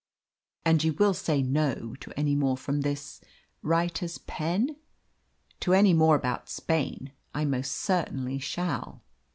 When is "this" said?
2.81-3.21